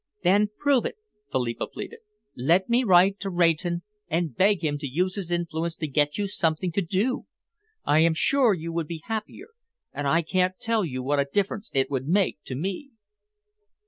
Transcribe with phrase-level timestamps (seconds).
[0.23, 0.95] "Then prove it,"
[1.31, 1.99] Philippa pleaded.
[2.35, 6.25] "Let me write to Rayton and beg him to use his influence to get you
[6.27, 7.27] something to do.
[7.85, 9.49] I am sure you would be happier,
[9.93, 12.89] and I can't tell you what a difference it would make to me."